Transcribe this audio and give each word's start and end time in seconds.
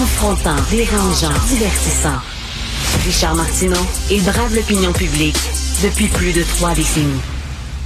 Confrontant, 0.00 0.56
dérangeant, 0.70 1.38
divertissant. 1.46 2.16
Richard 3.04 3.34
Martineau, 3.34 3.86
il 4.10 4.22
brave 4.22 4.54
l'opinion 4.54 4.94
publique 4.94 5.36
depuis 5.82 6.06
plus 6.06 6.32
de 6.32 6.42
trois 6.42 6.74
décennies. 6.74 7.20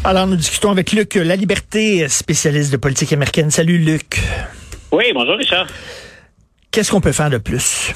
Alors, 0.04 0.28
nous 0.28 0.36
discutons 0.36 0.70
avec 0.70 0.92
Luc 0.92 1.16
La 1.16 1.34
Liberté, 1.34 2.08
spécialiste 2.08 2.70
de 2.70 2.76
politique 2.76 3.12
américaine. 3.12 3.50
Salut, 3.50 3.78
Luc. 3.78 4.22
Oui, 4.92 5.06
bonjour, 5.12 5.36
Richard. 5.36 5.66
Qu'est-ce 6.70 6.92
qu'on 6.92 7.00
peut 7.00 7.10
faire 7.10 7.30
de 7.30 7.38
plus? 7.38 7.92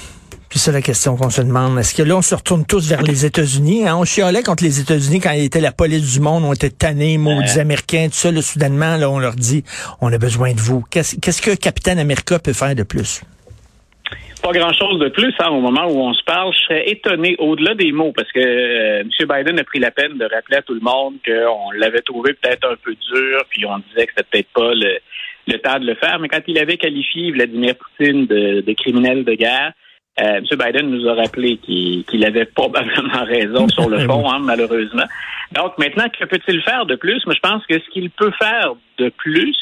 C'est 0.50 0.58
ça 0.58 0.72
la 0.72 0.82
question 0.82 1.16
qu'on 1.16 1.30
se 1.30 1.42
demande. 1.42 1.78
Est-ce 1.78 1.94
que 1.94 2.02
là, 2.02 2.16
on 2.16 2.22
se 2.22 2.34
retourne 2.34 2.64
tous 2.64 2.88
vers 2.88 3.02
les 3.02 3.24
États-Unis? 3.24 3.86
Hein? 3.86 3.98
On 3.98 4.04
chialait 4.04 4.42
contre 4.42 4.64
les 4.64 4.80
États-Unis 4.80 5.20
quand 5.20 5.30
ils 5.30 5.44
étaient 5.44 5.60
la 5.60 5.70
police 5.70 6.14
du 6.14 6.18
monde, 6.18 6.42
on 6.42 6.52
était 6.52 6.70
tannés, 6.70 7.18
maudits 7.18 7.60
Américains, 7.60 8.08
tout 8.10 8.18
ça. 8.18 8.32
Là, 8.32 8.42
soudainement, 8.42 8.96
là, 8.96 9.08
on 9.10 9.20
leur 9.20 9.36
dit, 9.36 9.62
on 10.00 10.12
a 10.12 10.18
besoin 10.18 10.54
de 10.54 10.60
vous. 10.60 10.82
Qu'est-ce, 10.90 11.14
qu'est-ce 11.14 11.40
que 11.40 11.54
Capitaine 11.54 12.00
America 12.00 12.40
peut 12.40 12.52
faire 12.52 12.74
de 12.74 12.82
plus? 12.82 13.22
Pas 14.42 14.52
grand-chose 14.52 15.00
de 15.00 15.08
plus 15.08 15.34
hein, 15.40 15.48
au 15.50 15.60
moment 15.60 15.86
où 15.86 16.00
on 16.00 16.14
se 16.14 16.22
parle. 16.22 16.52
Je 16.52 16.58
serais 16.60 16.88
étonné 16.88 17.34
au-delà 17.38 17.74
des 17.74 17.92
mots 17.92 18.12
parce 18.12 18.30
que 18.32 18.38
euh, 18.38 19.00
M. 19.00 19.10
Biden 19.28 19.58
a 19.58 19.64
pris 19.64 19.80
la 19.80 19.90
peine 19.90 20.16
de 20.16 20.24
rappeler 20.24 20.58
à 20.58 20.62
tout 20.62 20.74
le 20.74 20.80
monde 20.80 21.14
qu'on 21.24 21.70
l'avait 21.72 22.02
trouvé 22.02 22.34
peut-être 22.34 22.70
un 22.70 22.76
peu 22.76 22.94
dur, 22.94 23.44
puis 23.50 23.66
on 23.66 23.78
disait 23.78 24.06
que 24.06 24.12
c'était 24.16 24.28
peut-être 24.30 24.52
pas 24.54 24.74
le, 24.74 24.98
le 25.48 25.58
temps 25.58 25.78
de 25.80 25.86
le 25.86 25.94
faire. 25.94 26.18
Mais 26.20 26.28
quand 26.28 26.42
il 26.46 26.58
avait 26.58 26.76
qualifié 26.76 27.32
Vladimir 27.32 27.74
Poutine 27.76 28.26
de, 28.26 28.60
de 28.60 28.72
criminel 28.74 29.24
de 29.24 29.34
guerre, 29.34 29.72
euh, 30.20 30.40
M. 30.40 30.44
Biden 30.50 30.90
nous 30.90 31.08
a 31.08 31.14
rappelé 31.14 31.58
qu'il 31.58 32.04
qu'il 32.04 32.24
avait 32.24 32.44
probablement 32.44 33.24
raison 33.24 33.68
sur 33.68 33.88
le 33.88 33.98
fond, 34.06 34.28
hein, 34.30 34.40
malheureusement. 34.40 35.06
Donc 35.52 35.78
maintenant, 35.78 36.08
que 36.08 36.24
peut-il 36.24 36.60
faire 36.62 36.86
de 36.86 36.96
plus? 36.96 37.24
Moi, 37.26 37.34
je 37.34 37.48
pense 37.48 37.64
que 37.66 37.78
ce 37.78 37.90
qu'il 37.90 38.10
peut 38.10 38.32
faire 38.38 38.74
de 38.98 39.08
plus, 39.10 39.56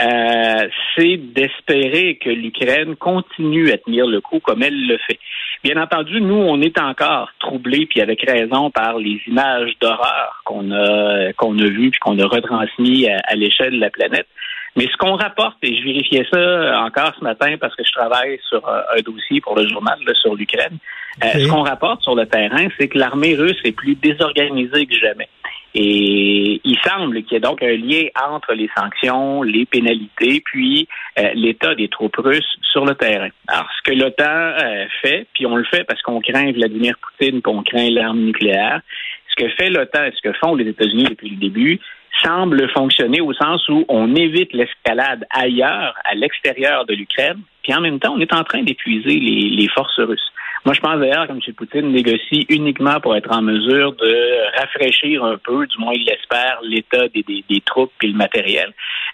euh, 0.00 0.68
c'est 0.94 1.16
d'espérer 1.16 2.16
que 2.16 2.30
l'Ukraine 2.30 2.96
continue 2.96 3.70
à 3.72 3.78
tenir 3.78 4.06
le 4.06 4.20
coup 4.20 4.40
comme 4.40 4.62
elle 4.62 4.86
le 4.86 4.98
fait. 5.06 5.18
Bien 5.64 5.80
entendu, 5.82 6.20
nous, 6.20 6.36
on 6.36 6.60
est 6.60 6.78
encore 6.80 7.30
troublés, 7.40 7.86
puis 7.86 8.00
avec 8.00 8.22
raison, 8.22 8.70
par 8.70 8.98
les 8.98 9.20
images 9.26 9.72
d'horreur 9.80 10.42
qu'on 10.44 10.70
a 10.70 11.32
qu'on 11.32 11.58
a 11.58 11.64
vues 11.64 11.90
puis 11.90 12.00
qu'on 12.00 12.18
a 12.18 12.26
retransmis 12.26 13.08
à, 13.08 13.18
à 13.24 13.34
l'échelle 13.34 13.72
de 13.72 13.80
la 13.80 13.90
planète. 13.90 14.28
Mais 14.76 14.86
ce 14.86 14.96
qu'on 14.96 15.16
rapporte, 15.16 15.56
et 15.62 15.76
je 15.76 15.82
vérifiais 15.82 16.24
ça 16.32 16.80
encore 16.84 17.12
ce 17.18 17.24
matin 17.24 17.56
parce 17.60 17.74
que 17.74 17.82
je 17.84 17.90
travaille 17.90 18.38
sur 18.48 18.62
un 18.68 19.00
dossier 19.00 19.40
pour 19.40 19.56
le 19.56 19.66
journal 19.66 19.98
là, 20.06 20.14
sur 20.14 20.36
l'Ukraine, 20.36 20.78
euh, 21.24 21.26
ce 21.40 21.48
qu'on 21.48 21.62
rapporte 21.62 22.02
sur 22.02 22.14
le 22.14 22.26
terrain, 22.26 22.68
c'est 22.78 22.86
que 22.86 22.96
l'armée 22.96 23.34
russe 23.34 23.58
est 23.64 23.72
plus 23.72 23.96
désorganisée 23.96 24.86
que 24.86 24.94
jamais. 24.94 25.28
Et 25.74 26.60
il 26.64 26.78
semble 26.78 27.22
qu'il 27.22 27.34
y 27.34 27.36
ait 27.36 27.40
donc 27.40 27.62
un 27.62 27.76
lien 27.76 28.04
entre 28.28 28.54
les 28.54 28.70
sanctions, 28.76 29.42
les 29.42 29.66
pénalités, 29.66 30.42
puis 30.44 30.88
euh, 31.18 31.30
l'état 31.34 31.74
des 31.74 31.88
troupes 31.88 32.16
russes 32.16 32.56
sur 32.62 32.86
le 32.86 32.94
terrain. 32.94 33.28
Alors, 33.48 33.68
ce 33.76 33.90
que 33.90 33.96
l'OTAN 33.96 34.24
euh, 34.24 34.86
fait, 35.02 35.26
puis 35.34 35.44
on 35.46 35.56
le 35.56 35.64
fait 35.64 35.84
parce 35.84 36.00
qu'on 36.02 36.20
craint 36.20 36.52
Vladimir 36.52 36.94
Poutine, 36.98 37.42
puis 37.42 37.52
on 37.54 37.62
craint 37.62 37.90
l'arme 37.90 38.20
nucléaire, 38.20 38.80
ce 39.28 39.44
que 39.44 39.50
fait 39.50 39.68
l'OTAN 39.68 40.04
et 40.04 40.12
ce 40.12 40.28
que 40.28 40.32
font 40.38 40.54
les 40.54 40.68
États-Unis 40.68 41.04
depuis 41.04 41.30
le 41.30 41.36
début, 41.36 41.78
semble 42.22 42.68
fonctionner 42.70 43.20
au 43.20 43.32
sens 43.34 43.68
où 43.68 43.84
on 43.88 44.16
évite 44.16 44.52
l'escalade 44.54 45.24
ailleurs, 45.30 45.94
à 46.04 46.14
l'extérieur 46.14 46.86
de 46.86 46.94
l'Ukraine, 46.94 47.40
puis 47.62 47.74
en 47.74 47.80
même 47.80 48.00
temps, 48.00 48.14
on 48.16 48.20
est 48.20 48.32
en 48.32 48.42
train 48.42 48.62
d'épuiser 48.62 49.20
les 49.20 49.68
forces 49.68 50.00
russes. 50.00 50.32
Moi, 50.64 50.74
je 50.74 50.80
pense 50.80 50.98
d'ailleurs 50.98 51.26
que 51.26 51.32
M. 51.32 51.40
Poutine 51.56 51.92
négocie 51.92 52.46
uniquement 52.48 53.00
pour 53.00 53.16
être 53.16 53.30
en 53.30 53.42
mesure 53.42 53.92
de 53.92 54.58
rafraîchir 54.58 55.24
un 55.24 55.36
peu, 55.38 55.66
du 55.66 55.78
moins 55.78 55.92
il 55.94 56.04
l'espère, 56.04 56.58
l'état 56.62 57.08
des, 57.08 57.22
des, 57.22 57.44
des, 57.48 57.60
troupes 57.60 57.92
et 58.02 58.08
le 58.08 58.14
matériel. 58.14 58.72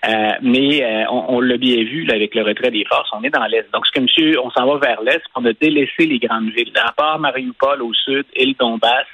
Euh, 0.09 0.33
mais 0.43 0.83
euh, 0.83 1.05
on, 1.11 1.37
on 1.37 1.41
l'a 1.41 1.57
bien 1.57 1.83
vu 1.85 2.05
là, 2.05 2.15
avec 2.15 2.35
le 2.35 2.43
retrait 2.43 2.71
des 2.71 2.85
forces, 2.85 3.11
on 3.13 3.23
est 3.23 3.31
dans 3.31 3.45
l'Est. 3.47 3.67
Donc, 3.73 3.87
ce 3.87 3.93
que 3.93 4.01
monsieur, 4.01 4.41
on 4.43 4.51
s'en 4.51 4.67
va 4.67 4.79
vers 4.79 5.03
l'Est, 5.03 5.23
on 5.35 5.45
a 5.45 5.53
délaissé 5.53 6.07
les 6.07 6.19
grandes 6.19 6.51
villes. 6.51 6.73
À 6.83 6.93
part 6.93 7.19
Mariupol 7.19 7.83
au 7.83 7.93
sud 7.93 8.25
et 8.35 8.47
le 8.47 8.55
Donbass, 8.55 9.07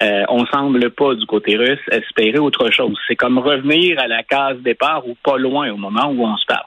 euh, 0.00 0.24
on 0.28 0.46
semble 0.46 0.90
pas 0.90 1.14
du 1.14 1.26
côté 1.26 1.56
russe 1.56 1.80
espérer 1.90 2.38
autre 2.38 2.70
chose. 2.70 2.96
C'est 3.08 3.16
comme 3.16 3.38
revenir 3.38 3.98
à 4.00 4.06
la 4.06 4.22
case 4.22 4.58
départ 4.58 5.06
ou 5.08 5.16
pas 5.24 5.38
loin 5.38 5.70
au 5.70 5.76
moment 5.76 6.06
où 6.06 6.24
on 6.24 6.36
se 6.36 6.46
parle. 6.46 6.66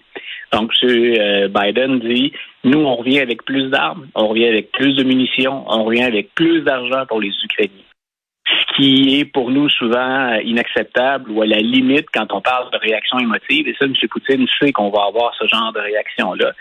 Donc, 0.51 0.72
M. 0.84 1.47
Biden 1.47 2.00
dit, 2.00 2.34
nous, 2.63 2.79
on 2.79 2.95
revient 2.95 3.19
avec 3.19 3.44
plus 3.44 3.69
d'armes, 3.69 4.07
on 4.16 4.28
revient 4.28 4.47
avec 4.47 4.72
plus 4.72 4.95
de 4.95 5.03
munitions, 5.03 5.63
on 5.67 5.84
revient 5.85 6.03
avec 6.03 6.34
plus 6.35 6.62
d'argent 6.62 7.06
pour 7.07 7.22
les 7.22 7.31
Ukrainiens. 7.44 7.85
Ce 8.47 8.75
qui 8.75 9.19
est 9.19 9.25
pour 9.25 9.50
nous 9.50 9.69
souvent 9.69 10.34
inacceptable 10.44 11.31
ou 11.31 11.41
à 11.41 11.45
la 11.45 11.59
limite 11.59 12.07
quand 12.13 12.34
on 12.34 12.41
parle 12.41 12.69
de 12.72 12.78
réaction 12.79 13.19
émotive. 13.19 13.67
Et 13.67 13.75
ça, 13.79 13.85
M. 13.85 13.94
Poutine 14.09 14.45
sait 14.59 14.72
qu'on 14.72 14.89
va 14.89 15.03
avoir 15.06 15.34
ce 15.35 15.47
genre 15.47 15.72
de 15.72 15.79
réaction-là. 15.79 16.51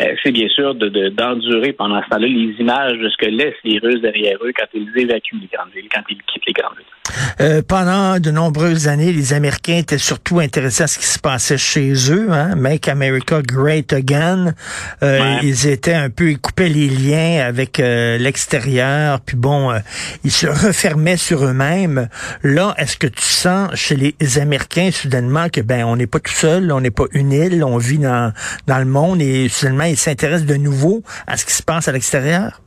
Euh, 0.00 0.14
c'est 0.22 0.32
bien 0.32 0.48
sûr 0.48 0.74
d'endurer 0.74 1.68
de, 1.68 1.76
pendant 1.76 2.02
ce 2.02 2.08
temps-là 2.08 2.26
les 2.26 2.54
images 2.58 2.98
de 2.98 3.08
ce 3.08 3.16
que 3.16 3.30
laissent 3.30 3.54
les 3.64 3.78
Russes 3.78 4.00
derrière 4.00 4.38
eux 4.42 4.52
quand 4.56 4.66
ils 4.72 4.88
évacuent 4.96 5.40
les 5.40 5.48
grandes 5.52 5.72
villes, 5.74 5.88
quand 5.92 6.02
ils 6.08 6.22
quittent 6.22 6.46
les 6.46 6.52
grandes 6.52 6.76
villes. 6.76 6.86
Euh, 7.40 7.62
pendant 7.66 8.18
de 8.20 8.30
nombreuses 8.30 8.88
années, 8.88 9.12
les 9.12 9.32
Américains 9.32 9.78
étaient 9.78 9.98
surtout 9.98 10.38
intéressés 10.38 10.84
à 10.84 10.86
ce 10.86 10.98
qui 10.98 11.06
se 11.06 11.18
passait 11.18 11.58
chez 11.58 11.92
eux, 12.10 12.30
hein? 12.30 12.54
Make 12.54 12.88
America 12.88 13.40
Great 13.42 13.92
Again. 13.92 14.54
Euh, 15.02 15.18
ouais. 15.18 15.38
Ils 15.42 15.66
étaient 15.66 15.94
un 15.94 16.10
peu, 16.10 16.30
ils 16.30 16.38
coupaient 16.38 16.68
les 16.68 16.88
liens 16.88 17.44
avec 17.44 17.80
euh, 17.80 18.18
l'extérieur, 18.18 19.20
puis 19.20 19.36
bon, 19.36 19.70
euh, 19.70 19.78
ils 20.24 20.30
se 20.30 20.46
refermaient 20.46 21.16
sur 21.16 21.44
eux-mêmes. 21.44 22.08
Là, 22.42 22.74
est-ce 22.78 22.96
que 22.96 23.06
tu 23.06 23.22
sens 23.22 23.74
chez 23.74 23.96
les 23.96 24.38
Américains 24.38 24.90
soudainement 24.92 25.48
que 25.48 25.60
ben 25.60 25.84
on 25.84 25.96
n'est 25.96 26.06
pas 26.06 26.20
tout 26.20 26.32
seul, 26.32 26.70
on 26.72 26.80
n'est 26.80 26.90
pas 26.90 27.06
une 27.12 27.32
île, 27.32 27.64
on 27.64 27.78
vit 27.78 27.98
dans 27.98 28.32
dans 28.66 28.78
le 28.78 28.84
monde 28.84 29.20
et 29.20 29.48
soudainement 29.48 29.89
ils 29.90 29.96
s'intéressent 29.96 30.46
de 30.46 30.56
nouveau 30.56 31.02
à 31.26 31.36
ce 31.36 31.44
qui 31.44 31.52
se 31.52 31.62
passe 31.62 31.88
à 31.88 31.92
l'extérieur? 31.92 32.60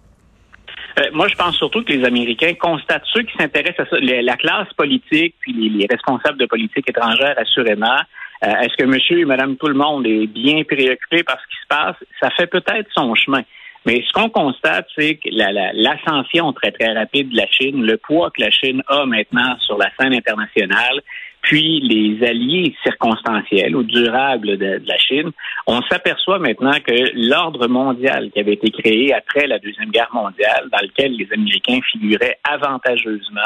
Euh, 1.00 1.04
moi, 1.14 1.28
je 1.28 1.36
pense 1.36 1.56
surtout 1.56 1.84
que 1.84 1.92
les 1.92 2.06
Américains 2.06 2.54
constatent 2.54 3.04
ceux 3.12 3.24
qui 3.24 3.36
s'intéressent 3.38 3.88
à 3.88 3.90
ça, 3.90 3.98
la 4.00 4.38
classe 4.38 4.72
politique, 4.78 5.36
puis 5.40 5.54
les, 5.54 5.70
les 5.70 5.88
responsables 5.90 6.38
de 6.38 6.46
politique 6.46 6.88
étrangère, 6.88 7.36
assurément. 7.38 8.00
Euh, 8.44 8.62
Est-ce 8.62 8.76
que 8.78 8.86
monsieur 8.86 9.20
et 9.20 9.26
madame 9.26 9.56
tout 9.58 9.68
le 9.68 9.74
monde 9.74 10.06
est 10.06 10.28
bien 10.28 10.64
préoccupé 10.64 11.24
par 11.24 11.38
ce 11.42 11.48
qui 11.48 11.62
se 11.62 11.68
passe? 11.68 11.96
Ça 12.22 12.30
fait 12.32 12.48
peut-être 12.48 12.90
son 12.94 13.16
chemin. 13.16 13.42
Mais 13.86 14.04
ce 14.08 14.14
qu'on 14.14 14.30
constate, 14.30 14.88
c'est 14.98 15.16
que 15.16 15.30
l'ascension 15.32 16.48
la, 16.48 16.54
très, 16.54 16.72
très 16.72 16.94
rapide 16.94 17.30
de 17.30 17.38
la 17.38 17.48
Chine, 17.48 17.84
le 17.84 17.98
poids 17.98 18.32
que 18.32 18.42
la 18.42 18.50
Chine 18.50 18.82
a 18.88 19.06
maintenant 19.06 19.58
sur 19.60 19.78
la 19.78 19.90
scène 20.00 20.14
internationale, 20.14 21.02
puis 21.44 21.82
les 21.82 22.26
alliés 22.26 22.74
circonstanciels 22.84 23.76
ou 23.76 23.84
durables 23.84 24.58
de, 24.58 24.82
la 24.86 24.98
Chine, 24.98 25.32
on 25.68 25.82
s'aperçoit 25.84 26.40
maintenant 26.40 26.78
que 26.86 27.12
l'ordre 27.16 27.68
mondial 27.68 28.32
qui 28.32 28.40
avait 28.40 28.54
été 28.54 28.72
créé 28.72 29.14
après 29.14 29.46
la 29.46 29.60
Deuxième 29.60 29.92
Guerre 29.92 30.10
mondiale, 30.14 30.70
dans 30.72 30.80
lequel 30.82 31.16
les 31.18 31.28
Américains 31.34 31.80
figuraient 31.92 32.40
avantageusement, 32.50 33.42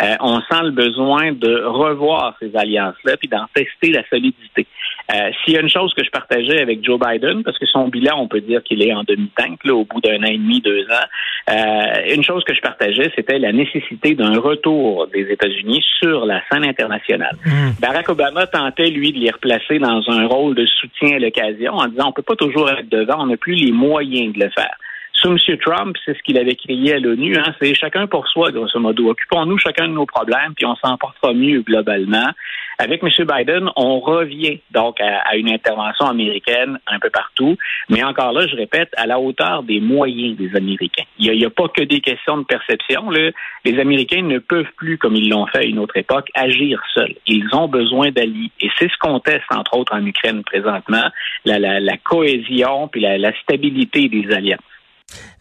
euh, 0.00 0.16
on 0.20 0.40
sent 0.40 0.62
le 0.62 0.70
besoin 0.70 1.32
de 1.32 1.62
revoir 1.64 2.34
ces 2.40 2.56
alliances-là 2.56 3.16
puis 3.18 3.28
d'en 3.28 3.46
tester 3.54 3.92
la 3.92 4.02
solidité. 4.08 4.66
Euh, 5.12 5.30
S'il 5.44 5.54
y 5.54 5.56
a 5.58 5.60
une 5.60 5.68
chose 5.68 5.92
que 5.94 6.02
je 6.02 6.10
partageais 6.10 6.60
avec 6.60 6.82
Joe 6.82 6.98
Biden, 6.98 7.44
parce 7.44 7.58
que 7.58 7.66
son 7.66 7.88
bilan, 7.88 8.18
on 8.18 8.26
peut 8.26 8.40
dire 8.40 8.62
qu'il 8.62 8.82
est 8.82 8.92
en 8.92 9.04
demi-teinte 9.04 9.60
au 9.68 9.84
bout 9.84 10.00
d'un 10.00 10.22
an 10.22 10.26
et 10.26 10.38
demi, 10.38 10.60
deux 10.62 10.84
ans, 10.84 11.06
euh, 11.50 12.14
une 12.14 12.24
chose 12.24 12.42
que 12.44 12.54
je 12.54 12.60
partageais, 12.60 13.12
c'était 13.14 13.38
la 13.38 13.52
nécessité 13.52 14.14
d'un 14.14 14.38
retour 14.38 15.08
des 15.08 15.30
États-Unis 15.30 15.84
sur 15.98 16.24
la 16.24 16.40
scène 16.50 16.64
internationale. 16.64 17.36
Hmm. 17.44 17.72
Barack 17.80 18.08
Obama 18.08 18.46
tentait, 18.46 18.88
lui, 18.88 19.12
de 19.12 19.18
les 19.18 19.30
replacer 19.30 19.78
dans 19.78 20.00
un 20.08 20.26
rôle 20.26 20.54
de 20.54 20.64
soutien 20.64 21.16
à 21.16 21.18
l'occasion 21.18 21.74
en 21.74 21.86
disant 21.88 22.08
on 22.08 22.12
peut 22.12 22.22
pas 22.22 22.36
toujours 22.36 22.70
être 22.70 22.88
devant, 22.88 23.22
on 23.22 23.26
n'a 23.26 23.36
plus 23.36 23.54
les 23.54 23.72
moyens 23.72 24.32
de 24.34 24.40
le 24.40 24.50
faire. 24.50 24.74
Sous 25.14 25.30
M. 25.30 25.38
Trump, 25.58 25.96
c'est 26.04 26.16
ce 26.16 26.22
qu'il 26.22 26.38
avait 26.38 26.56
crié 26.56 26.94
à 26.94 26.98
l'ONU, 26.98 27.36
hein, 27.36 27.54
c'est 27.60 27.74
chacun 27.74 28.06
pour 28.06 28.26
soi, 28.28 28.50
grosso 28.50 28.78
modo. 28.78 29.10
Occupons-nous 29.10 29.58
chacun 29.58 29.88
de 29.88 29.92
nos 29.92 30.06
problèmes, 30.06 30.54
puis 30.54 30.66
on 30.66 30.74
s'en 30.76 30.96
portera 30.98 31.32
mieux 31.32 31.62
globalement. 31.62 32.30
Avec 32.78 33.02
M. 33.02 33.08
Biden, 33.24 33.70
on 33.76 34.00
revient 34.00 34.58
donc 34.72 35.00
à, 35.00 35.36
une 35.36 35.48
intervention 35.48 36.06
américaine 36.06 36.78
un 36.88 36.98
peu 36.98 37.10
partout, 37.10 37.56
mais 37.88 38.02
encore 38.02 38.32
là, 38.32 38.46
je 38.48 38.56
répète, 38.56 38.90
à 38.96 39.06
la 39.06 39.20
hauteur 39.20 39.62
des 39.62 39.80
moyens 39.80 40.36
des 40.36 40.54
Américains. 40.56 41.04
Il 41.18 41.30
n'y 41.30 41.44
a, 41.44 41.50
pas 41.50 41.68
que 41.68 41.82
des 41.82 42.00
questions 42.00 42.36
de 42.38 42.44
perception. 42.44 43.10
Là. 43.10 43.30
Les 43.64 43.78
Américains 43.78 44.22
ne 44.22 44.38
peuvent 44.38 44.72
plus, 44.76 44.98
comme 44.98 45.14
ils 45.14 45.30
l'ont 45.30 45.46
fait 45.46 45.58
à 45.58 45.64
une 45.64 45.78
autre 45.78 45.96
époque, 45.96 46.28
agir 46.34 46.82
seuls. 46.92 47.14
Ils 47.28 47.48
ont 47.52 47.68
besoin 47.68 48.10
d'alliés. 48.10 48.50
Et 48.60 48.68
c'est 48.78 48.90
ce 48.90 48.98
qu'on 48.98 49.20
teste, 49.20 49.44
entre 49.50 49.76
autres, 49.76 49.94
en 49.94 50.04
Ukraine 50.04 50.42
présentement, 50.42 51.04
la, 51.44 51.96
cohésion 51.98 52.88
puis 52.88 53.00
la, 53.00 53.18
la 53.18 53.32
stabilité 53.40 54.08
des 54.08 54.32
alliances. 54.34 54.73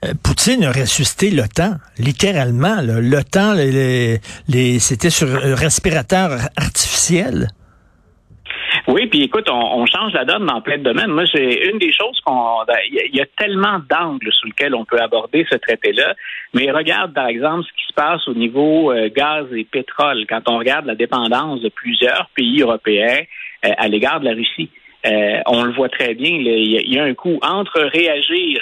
Euh, 0.04 0.14
Poutine 0.24 0.64
a 0.64 0.72
ressuscité 0.72 1.30
l'OTAN, 1.32 1.76
littéralement. 1.98 2.78
L'OTAN, 2.82 3.54
les, 3.54 4.80
c'était 4.80 5.10
sur 5.10 5.28
un 5.28 5.56
respirateur 5.56 6.32
artificiel. 6.58 7.48
Oui, 8.88 9.08
puis 9.08 9.24
écoute, 9.24 9.48
on, 9.50 9.86
change 9.86 10.14
la 10.14 10.26
donne 10.26 10.46
dans 10.46 10.62
plein 10.62 10.78
de 10.78 10.84
domaines. 10.84 11.12
Moi, 11.12 11.24
j'ai 11.34 11.70
une 11.70 11.78
des 11.78 11.94
choses 11.94 12.20
qu'on, 12.26 12.64
ben, 12.68 12.78
il 12.92 13.16
y, 13.16 13.22
a 13.22 13.26
tellement 13.38 13.80
d'angles 13.90 14.32
sous 14.34 14.48
lesquels 14.48 14.76
on 14.76 14.84
peut 14.84 15.00
aborder 15.00 15.46
ce 15.50 15.56
traité-là. 15.56 16.16
Mais 16.54 16.70
regarde, 16.70 17.14
par 17.14 17.28
exemple, 17.28 17.64
ce 17.64 17.74
qui 17.74 17.88
se 17.88 17.94
passe 17.94 18.28
au 18.28 18.34
niveau 18.34 18.92
euh, 18.92 19.10
gaz 19.16 19.46
et 19.56 19.64
pétrole. 19.64 20.26
Quand 20.28 20.42
on 20.50 20.58
regarde 20.58 20.86
la 20.86 20.96
dépendance 20.96 21.62
de 21.62 21.70
plusieurs 21.70 22.30
pays 22.36 22.62
européens 22.62 23.22
euh, 23.66 23.70
à 23.78 23.88
l'égard 23.88 24.20
de 24.20 24.26
la 24.26 24.34
Russie. 24.34 24.70
Euh, 25.06 25.42
on 25.48 25.64
le 25.64 25.74
voit 25.74 25.90
très 25.90 26.14
bien. 26.14 26.32
Il 26.32 26.94
y, 26.94 27.00
a 27.00 27.04
un 27.04 27.14
coup 27.14 27.38
entre 27.42 27.82
réagir 27.82 28.62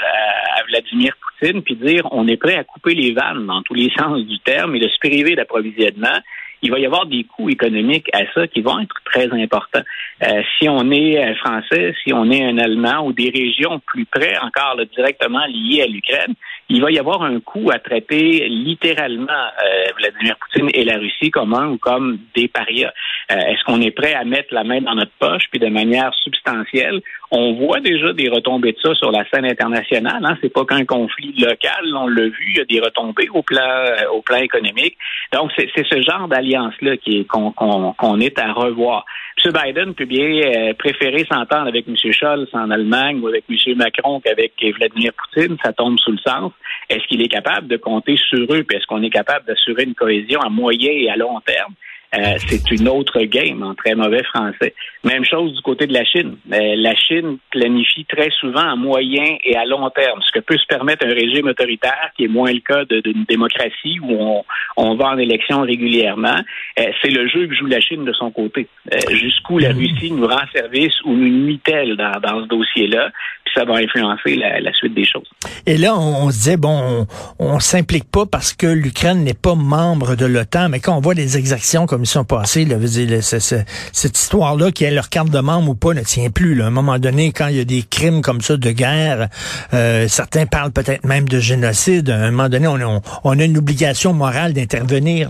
à, 0.58 0.64
Vladimir 0.68 1.14
Poutine 1.22 1.62
puis 1.62 1.76
dire 1.76 2.08
on 2.12 2.28
est 2.28 2.38
prêt 2.38 2.56
à 2.56 2.64
couper 2.64 2.96
les 2.96 3.14
vannes 3.14 3.46
dans 3.46 3.62
tous 3.62 3.74
les 3.74 3.92
sens 3.98 4.26
du 4.26 4.40
terme 4.40 4.76
et 4.76 4.80
de 4.80 4.88
se 4.88 4.98
priver 5.00 5.36
d'approvisionnement. 5.36 6.20
Il 6.64 6.72
va 6.72 6.80
y 6.80 6.86
avoir 6.86 7.08
des 7.08 7.24
coûts 7.24 7.50
économiques 7.50 8.10
à 8.14 8.22
ça 8.34 8.48
qui 8.48 8.62
vont 8.62 8.80
être 8.80 8.96
très 9.06 9.32
importants. 9.34 9.82
Euh, 10.24 10.44
si 10.58 10.70
on 10.70 10.92
est 10.92 11.24
un 11.24 11.36
Français, 11.36 11.96
si 12.04 12.14
on 12.14 12.30
est 12.30 12.44
un 12.44 12.60
Allemand 12.60 13.08
ou 13.08 13.14
des 13.14 13.32
régions 13.32 13.80
plus 13.80 14.06
près 14.06 14.38
encore 14.38 14.78
directement 14.96 15.46
liées 15.48 15.82
à 15.82 15.88
l'Ukraine, 15.88 16.36
il 16.72 16.82
va 16.82 16.90
y 16.90 16.98
avoir 16.98 17.22
un 17.24 17.40
coût 17.42 17.70
à 17.70 17.80
traiter 17.80 18.48
littéralement 18.48 19.28
euh, 19.30 19.92
Vladimir 19.98 20.38
Poutine 20.38 20.70
et 20.74 20.86
la 20.86 20.98
Russie 20.98 21.30
comme 21.30 21.54
un 21.54 21.68
ou 21.68 21.78
comme 21.78 22.20
des 22.34 22.48
parias. 22.48 22.94
Euh, 23.32 23.36
est-ce 23.36 23.64
qu'on 23.66 23.82
est 23.82 23.92
prêt 23.92 24.14
à 24.14 24.24
mettre 24.24 24.54
la 24.54 24.64
main 24.64 24.80
dans 24.82 24.96
notre 24.96 25.12
poche 25.20 25.44
puis 25.52 25.60
de 25.60 25.68
manière 25.68 26.14
substantielle? 26.24 27.02
On 27.34 27.54
voit 27.54 27.80
déjà 27.80 28.12
des 28.12 28.28
retombées 28.28 28.74
de 28.74 28.80
ça 28.84 28.94
sur 28.96 29.10
la 29.10 29.24
scène 29.30 29.46
internationale. 29.46 30.22
Hein? 30.22 30.38
C'est 30.42 30.52
pas 30.52 30.66
qu'un 30.66 30.84
conflit 30.84 31.34
local, 31.40 31.96
on 31.96 32.08
l'a 32.08 32.26
vu, 32.26 32.46
il 32.50 32.58
y 32.58 32.62
a 32.62 32.66
des 32.66 32.82
retombées 32.82 33.30
au 33.34 33.42
plan 33.42 33.62
euh, 33.62 34.10
au 34.12 34.22
plan 34.22 34.38
économique. 34.38 34.98
Donc 35.32 35.50
c'est 35.58 35.70
ce 35.76 36.02
genre 36.02 36.28
d'alliance 36.28 36.74
là 36.82 36.98
qui 36.98 37.26
qu'on 37.26 38.20
est 38.20 38.38
à 38.38 38.52
revoir. 38.52 39.06
M. 39.44 39.54
Biden 39.54 39.94
peut 39.94 40.06
bien 40.06 40.74
préférer 40.78 41.26
s'entendre 41.32 41.68
avec 41.68 41.88
M. 41.88 41.96
Scholz 41.96 42.50
en 42.54 42.70
Allemagne 42.70 43.20
ou 43.22 43.28
avec 43.28 43.46
M. 43.50 43.78
Macron 43.78 44.20
qu'avec 44.20 44.54
Vladimir 44.78 45.12
Poutine. 45.14 45.58
Ça 45.64 45.72
tombe 45.72 45.98
sous 46.00 46.12
le 46.12 46.18
sens. 46.18 46.52
Est-ce 46.90 47.08
qu'il 47.08 47.22
est 47.22 47.30
capable 47.30 47.68
de 47.68 47.78
compter 47.78 48.18
sur 48.18 48.46
eux? 48.54 48.66
Est-ce 48.70 48.86
qu'on 48.88 49.02
est 49.04 49.10
capable 49.10 49.46
d'assurer 49.46 49.84
une 49.84 49.96
cohésion 49.96 50.42
à 50.42 50.50
moyen 50.50 50.92
et 50.92 51.10
à 51.10 51.16
long 51.16 51.40
terme? 51.42 51.74
Euh, 52.14 52.36
c'est 52.48 52.72
une 52.72 52.90
autre 52.90 53.22
game 53.24 53.64
en 53.64 53.74
très 53.74 53.96
mauvais 53.96 54.24
français. 54.24 54.74
Même 55.06 55.24
chose 55.24 55.54
du 55.56 55.62
côté 55.62 55.88
de 55.88 55.94
la 55.94 56.04
Chine. 56.04 56.36
Euh, 56.52 56.76
la 56.76 56.94
Chine 56.94 57.38
planifie 57.52 58.06
très 58.06 58.30
souvent 58.32 58.72
à 58.72 58.76
moyen 58.76 59.38
et 59.46 59.56
à 59.56 59.64
long 59.64 59.90
terme, 59.92 60.20
ce 60.22 60.32
que 60.34 60.40
peut 60.40 60.58
se 60.58 60.66
permettre 60.68 61.06
un 61.06 61.14
régime 61.14 61.48
autoritaire 61.48 62.12
qui 62.18 62.26
est 62.26 62.28
moins 62.28 62.52
le 62.52 62.60
cas 62.60 62.84
d'une 62.86 63.24
démocratie 63.30 64.00
où 64.02 64.12
on, 64.12 64.44
on, 64.76 64.96
va 64.96 65.12
en 65.12 65.18
élection 65.18 65.62
régulièrement. 65.62 66.36
Euh, 66.80 66.84
c'est 67.02 67.12
le 67.12 67.30
jeu 67.30 67.48
que 67.48 67.56
joue 67.56 67.68
la 67.68 67.80
Chine 67.80 68.04
de 68.04 68.14
son 68.14 68.30
côté. 68.30 68.68
Jusqu'où 69.12 69.58
la 69.60 69.72
Russie 69.72 70.12
nous 70.12 70.28
rend 70.28 70.46
service 70.54 70.94
ou 71.06 71.14
nous 71.14 71.46
nuit-elle 71.46 71.96
dans, 71.96 72.42
ce 72.42 72.48
dossier-là 72.48 73.10
ça 73.54 73.66
va 73.66 73.76
influencer 73.76 74.38
la, 74.38 74.72
suite 74.72 74.94
des 74.94 75.04
choses. 75.04 75.30
Et 75.66 75.76
là, 75.76 75.94
on, 75.98 76.30
se 76.32 76.38
disait, 76.38 76.56
bon, 76.56 77.06
on, 77.38 77.60
s'implique 77.60 78.10
pas 78.10 78.26
parce 78.26 78.54
que 78.54 78.66
l'Ukraine 78.66 79.26
n'est 79.26 79.34
pas 79.34 79.56
membre 79.56 80.16
de 80.16 80.26
l'OTAN, 80.26 80.70
mais 80.70 80.80
quand 80.80 80.96
on 80.96 81.02
voit 81.02 81.16
les 81.16 81.38
exactions 81.38 81.86
comme 81.86 82.01
ils 82.04 82.08
sont 82.08 82.24
passées, 82.24 82.66
là, 82.66 82.78
cette 83.22 84.18
histoire-là, 84.18 84.72
qui 84.72 84.84
est 84.84 84.92
leur 84.92 85.10
carte 85.10 85.30
de 85.30 85.40
membre 85.40 85.70
ou 85.70 85.76
pas, 85.76 85.94
ne 85.94 86.02
tient 86.02 86.30
plus. 86.30 86.56
Là. 86.56 86.66
À 86.66 86.68
un 86.68 86.72
moment 86.72 87.00
donné, 87.00 87.32
quand 87.32 87.48
il 87.48 87.58
y 87.58 87.60
a 87.60 87.66
des 87.66 87.84
crimes 87.84 88.22
comme 88.22 88.42
ça 88.42 88.58
de 88.58 88.72
guerre, 88.72 89.30
euh, 89.74 90.08
certains 90.08 90.46
parlent 90.46 90.72
peut-être 90.72 91.06
même 91.06 91.28
de 91.28 91.40
génocide. 91.40 92.10
À 92.10 92.18
un 92.18 92.32
moment 92.32 92.50
donné, 92.50 92.68
on, 92.68 93.02
on 93.24 93.40
a 93.40 93.44
une 93.44 93.58
obligation 93.58 94.14
morale 94.14 94.54
d'intervenir 94.54 95.30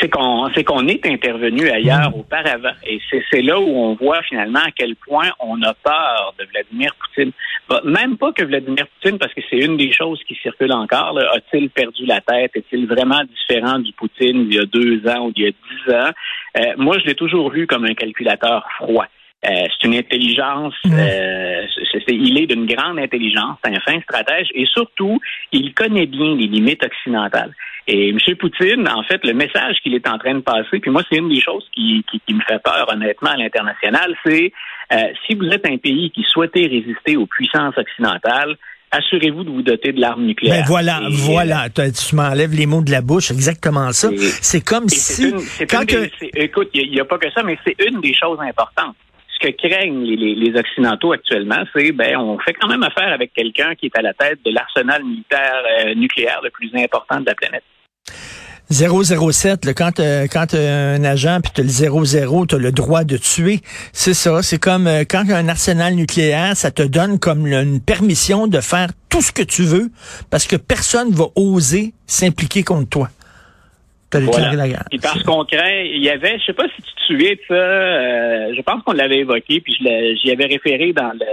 c'est 0.00 0.08
qu'on 0.08 0.48
c'est 0.54 0.64
qu'on 0.64 0.86
est 0.88 1.04
intervenu 1.06 1.68
ailleurs 1.68 2.16
auparavant. 2.16 2.72
Et 2.84 3.00
c'est 3.30 3.42
là 3.42 3.60
où 3.60 3.68
on 3.68 3.94
voit 3.94 4.22
finalement 4.22 4.60
à 4.60 4.70
quel 4.70 4.96
point 4.96 5.30
on 5.38 5.60
a 5.62 5.74
peur 5.74 6.34
de 6.38 6.46
Vladimir 6.46 6.94
Poutine. 6.96 7.32
Bah, 7.68 7.80
même 7.84 8.16
pas 8.16 8.32
que 8.32 8.42
Vladimir 8.42 8.86
Poutine, 8.88 9.18
parce 9.18 9.32
que 9.34 9.40
c'est 9.48 9.58
une 9.58 9.76
des 9.76 9.92
choses 9.92 10.20
qui 10.26 10.34
circule 10.36 10.72
encore. 10.72 11.18
A-t-il 11.18 11.70
perdu 11.70 12.06
la 12.06 12.20
tête? 12.20 12.52
Est-il 12.54 12.86
vraiment 12.86 13.22
différent 13.24 13.78
du 13.78 13.92
Poutine 13.92 14.46
il 14.48 14.54
y 14.54 14.58
a 14.58 14.64
deux 14.64 15.06
ans 15.08 15.26
ou 15.26 15.32
il 15.36 15.42
y 15.44 15.46
a 15.46 15.50
dix 15.50 15.94
ans? 15.94 16.10
Euh, 16.58 16.74
moi, 16.76 16.98
je 16.98 17.04
l'ai 17.06 17.14
toujours 17.14 17.50
vu 17.50 17.66
comme 17.66 17.84
un 17.84 17.94
calculateur 17.94 18.66
froid. 18.76 19.06
Euh, 19.42 19.48
c'est 19.48 19.88
une 19.88 19.94
intelligence, 19.94 20.74
euh, 20.84 21.66
il 22.08 22.38
est 22.38 22.46
d'une 22.46 22.66
grande 22.66 22.98
intelligence, 22.98 23.56
c'est 23.64 23.74
un 23.74 23.80
fin 23.80 23.98
stratège 24.02 24.48
et 24.54 24.66
surtout, 24.66 25.18
il 25.50 25.72
connaît 25.72 26.04
bien 26.04 26.34
les 26.34 26.46
limites 26.46 26.84
occidentales. 26.84 27.54
Et 27.86 28.10
M. 28.10 28.18
Poutine, 28.38 28.86
en 28.86 29.02
fait, 29.02 29.24
le 29.24 29.32
message 29.32 29.78
qu'il 29.82 29.94
est 29.94 30.06
en 30.06 30.18
train 30.18 30.34
de 30.34 30.40
passer, 30.40 30.78
puis 30.78 30.90
moi, 30.90 31.02
c'est 31.10 31.16
une 31.16 31.30
des 31.30 31.40
choses 31.40 31.66
qui, 31.74 32.04
qui, 32.10 32.34
me 32.34 32.42
fait 32.42 32.62
peur, 32.62 32.86
honnêtement, 32.92 33.30
à 33.30 33.36
l'international, 33.36 34.14
c'est 34.26 34.52
euh, 34.92 34.96
si 35.26 35.34
vous 35.34 35.46
êtes 35.46 35.66
un 35.66 35.78
pays 35.78 36.10
qui 36.10 36.22
souhaitait 36.28 36.66
résister 36.66 37.16
aux 37.16 37.26
puissances 37.26 37.78
occidentales, 37.78 38.56
assurez-vous 38.90 39.44
de 39.44 39.50
vous 39.50 39.62
doter 39.62 39.92
de 39.92 40.02
l'arme 40.02 40.26
nucléaire. 40.26 40.56
Ben 40.56 40.64
voilà, 40.66 41.00
voilà, 41.08 41.68
tu 41.70 42.14
m'enlèves 42.14 42.52
les 42.52 42.66
mots 42.66 42.82
de 42.82 42.90
la 42.90 43.00
bouche, 43.00 43.30
exactement 43.30 43.90
ça. 43.92 44.10
C'est 44.18 44.62
comme 44.62 44.86
si... 44.90 45.32
quand 45.66 45.84
écoute, 46.34 46.68
il 46.74 46.90
n'y 46.90 47.00
a, 47.00 47.06
pas 47.06 47.16
que 47.16 47.30
ça, 47.30 47.42
mais 47.42 47.56
c'est 47.64 47.76
une 47.88 48.02
des 48.02 48.12
choses 48.12 48.38
importantes 48.40 48.96
ce 49.40 49.48
que 49.48 49.52
craignent 49.56 50.04
les, 50.04 50.58
Occidentaux 50.58 51.12
actuellement, 51.12 51.62
c'est 51.74 51.92
ben 51.92 52.16
on 52.16 52.38
fait 52.38 52.54
quand 52.54 52.68
même 52.68 52.82
affaire 52.82 53.12
avec 53.12 53.32
quelqu'un 53.32 53.74
qui 53.74 53.86
est 53.86 53.96
à 53.96 54.02
la 54.02 54.12
tête 54.14 54.38
de 54.44 54.50
l'arsenal 54.50 55.04
militaire 55.04 55.62
euh, 55.84 55.94
nucléaire 55.94 56.40
le 56.42 56.50
plus 56.50 56.70
important 56.74 57.20
de 57.20 57.26
la 57.26 57.34
planète. 57.34 57.64
007, 58.70 59.64
là, 59.64 59.74
quand, 59.74 59.98
euh, 59.98 60.26
quand 60.30 60.54
un 60.54 61.02
agent 61.02 61.40
puis 61.42 61.52
tu 61.54 61.62
le 61.62 61.68
00, 61.68 62.46
tu 62.46 62.54
as 62.54 62.58
le 62.58 62.70
droit 62.70 63.02
de 63.02 63.16
tuer. 63.16 63.60
C'est 63.92 64.14
ça. 64.14 64.42
C'est 64.42 64.58
comme 64.58 64.86
euh, 64.86 65.04
quand 65.08 65.28
un 65.28 65.48
arsenal 65.48 65.94
nucléaire, 65.94 66.56
ça 66.56 66.70
te 66.70 66.82
donne 66.82 67.18
comme 67.18 67.46
une 67.46 67.80
permission 67.80 68.46
de 68.46 68.60
faire 68.60 68.90
tout 69.08 69.22
ce 69.22 69.32
que 69.32 69.42
tu 69.42 69.62
veux 69.62 69.90
parce 70.30 70.46
que 70.46 70.56
personne 70.56 71.10
va 71.10 71.26
oser 71.34 71.94
s'impliquer 72.06 72.62
contre 72.62 72.88
toi. 72.88 73.08
Voilà. 74.12 74.50
Puis 74.90 74.98
parce 74.98 75.22
qu'on 75.22 75.44
craint, 75.44 75.82
il 75.84 76.02
y 76.02 76.10
avait, 76.10 76.38
je 76.38 76.46
sais 76.46 76.52
pas 76.52 76.66
si 76.74 76.82
tu 76.82 76.92
te 76.94 77.00
souviens 77.06 77.30
de 77.32 77.40
ça, 77.46 77.54
euh, 77.54 78.54
je 78.56 78.62
pense 78.62 78.82
qu'on 78.82 78.92
l'avait 78.92 79.18
évoqué, 79.18 79.60
puis 79.60 79.74
j'y 79.74 80.30
avais 80.30 80.46
référé 80.46 80.92
dans 80.92 81.12
le 81.12 81.26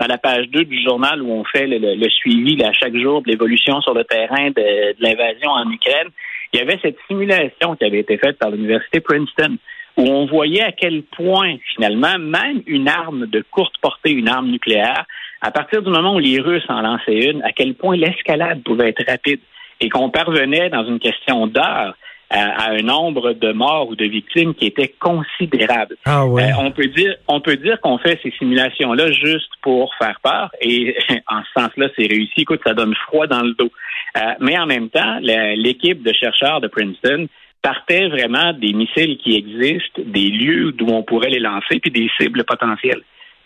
dans 0.00 0.06
la 0.06 0.16
page 0.16 0.48
2 0.48 0.64
du 0.64 0.82
journal 0.82 1.20
où 1.20 1.30
on 1.30 1.44
fait 1.44 1.66
le, 1.66 2.08
suivi 2.08 2.62
à 2.64 2.72
chaque 2.72 2.96
jour 2.96 3.20
de 3.22 3.28
l'évolution 3.28 3.82
sur 3.82 3.92
le 3.92 4.04
terrain 4.04 4.48
de, 4.48 4.96
l'invasion 4.98 5.50
en 5.50 5.70
Ukraine. 5.70 6.08
Il 6.52 6.58
y 6.58 6.62
avait 6.62 6.78
cette 6.80 6.96
simulation 7.06 7.76
qui 7.76 7.84
avait 7.84 8.00
été 8.00 8.16
faite 8.16 8.38
par 8.38 8.50
l'université 8.50 9.00
Princeton 9.00 9.58
où 9.98 10.02
on 10.04 10.24
voyait 10.24 10.62
à 10.62 10.72
quel 10.72 11.02
point 11.02 11.56
finalement 11.74 12.18
même 12.18 12.62
une 12.66 12.88
arme 12.88 13.26
de 13.26 13.44
courte 13.50 13.74
portée, 13.82 14.12
une 14.12 14.28
arme 14.28 14.50
nucléaire, 14.50 15.04
à 15.42 15.50
partir 15.50 15.82
du 15.82 15.90
moment 15.90 16.14
où 16.14 16.18
les 16.18 16.40
Russes 16.40 16.64
en 16.68 16.80
lançaient 16.80 17.30
une, 17.30 17.42
à 17.42 17.52
quel 17.52 17.74
point 17.74 17.96
l'escalade 17.96 18.62
pouvait 18.62 18.88
être 18.88 19.04
rapide 19.06 19.40
et 19.80 19.88
qu'on 19.88 20.10
parvenait 20.10 20.70
dans 20.70 20.84
une 20.84 20.98
question 20.98 21.46
d'heures 21.46 21.94
à, 22.30 22.70
un 22.70 22.82
nombre 22.82 23.32
de 23.32 23.52
morts 23.52 23.88
ou 23.88 23.96
de 23.96 24.04
victimes 24.04 24.54
qui 24.54 24.66
était 24.66 24.94
considérable. 25.00 25.96
Ah 26.04 26.26
ouais. 26.26 26.44
Euh, 26.44 26.56
on 26.58 26.70
peut 26.70 26.86
dire, 26.86 27.16
on 27.26 27.40
peut 27.40 27.56
dire 27.56 27.80
qu'on 27.80 27.98
fait 27.98 28.20
ces 28.22 28.30
simulations-là 28.38 29.10
juste 29.10 29.50
pour 29.62 29.92
faire 29.96 30.18
peur, 30.22 30.50
et 30.60 30.96
en 31.26 31.42
ce 31.42 31.60
sens-là, 31.60 31.88
c'est 31.98 32.06
réussi. 32.06 32.42
Écoute, 32.42 32.60
ça 32.64 32.74
donne 32.74 32.94
froid 33.06 33.26
dans 33.26 33.42
le 33.42 33.54
dos. 33.54 33.70
Euh, 34.16 34.20
mais 34.40 34.58
en 34.58 34.66
même 34.66 34.90
temps, 34.90 35.18
l'équipe 35.20 36.02
de 36.02 36.12
chercheurs 36.12 36.60
de 36.60 36.68
Princeton 36.68 37.26
partait 37.62 38.08
vraiment 38.08 38.52
des 38.52 38.72
missiles 38.72 39.18
qui 39.18 39.36
existent, 39.36 40.00
des 40.04 40.30
lieux 40.30 40.72
d'où 40.72 40.86
on 40.86 41.02
pourrait 41.02 41.30
les 41.30 41.40
lancer, 41.40 41.78
puis 41.80 41.90
des 41.90 42.08
cibles 42.18 42.44
potentielles. 42.44 43.02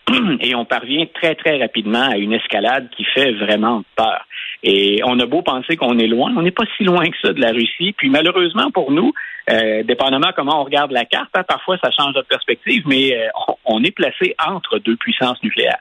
Et 0.41 0.55
on 0.55 0.65
parvient 0.65 1.05
très, 1.13 1.35
très 1.35 1.59
rapidement 1.59 2.09
à 2.11 2.17
une 2.17 2.33
escalade 2.33 2.87
qui 2.95 3.03
fait 3.03 3.31
vraiment 3.33 3.83
peur. 3.95 4.25
Et 4.67 4.99
on 5.05 5.19
a 5.19 5.27
beau 5.27 5.43
penser 5.43 5.77
qu'on 5.77 5.99
est 5.99 6.07
loin, 6.07 6.33
on 6.35 6.41
n'est 6.41 6.49
pas 6.49 6.63
si 6.75 6.83
loin 6.83 7.07
que 7.07 7.17
ça 7.21 7.33
de 7.33 7.39
la 7.39 7.51
Russie. 7.51 7.93
Puis 7.95 8.09
malheureusement 8.09 8.71
pour 8.71 8.91
nous, 8.91 9.13
euh, 9.47 9.83
dépendamment 9.83 10.31
comment 10.35 10.59
on 10.59 10.63
regarde 10.63 10.91
la 10.91 11.05
carte, 11.05 11.29
hein, 11.35 11.43
parfois 11.47 11.77
ça 11.77 11.91
change 11.91 12.15
notre 12.15 12.27
perspective, 12.27 12.81
mais 12.87 13.15
euh, 13.15 13.27
on, 13.63 13.83
est 13.83 13.91
placé 13.91 14.33
entre 14.43 14.79
deux 14.79 14.95
puissances 14.95 15.41
nucléaires. 15.43 15.77